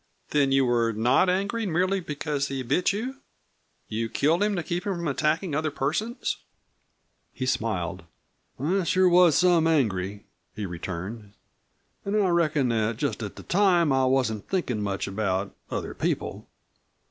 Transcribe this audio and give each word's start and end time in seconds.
"Then 0.31 0.51
you 0.51 0.65
were 0.65 0.91
not 0.93 1.29
angry 1.29 1.67
merely 1.67 1.99
because 1.99 2.47
he 2.47 2.63
bit 2.63 2.91
you? 2.91 3.17
You 3.87 4.09
killed 4.09 4.41
him 4.41 4.55
to 4.55 4.63
keep 4.63 4.83
him 4.83 4.95
from 4.95 5.07
attacking 5.07 5.53
other 5.53 5.69
persons?" 5.69 6.37
He 7.31 7.45
smiled. 7.45 8.05
"I 8.59 8.83
sure 8.83 9.07
was 9.07 9.37
some 9.37 9.67
angry," 9.67 10.25
he 10.55 10.65
returned. 10.65 11.33
"An' 12.03 12.15
I 12.19 12.29
reckon 12.29 12.69
that 12.69 12.97
just 12.97 13.21
at 13.21 13.35
the 13.35 13.43
time 13.43 13.93
I 13.93 14.05
wasn't 14.05 14.47
thinkin' 14.49 14.81
much 14.81 15.05
about 15.07 15.53
other 15.69 15.93
people. 15.93 16.49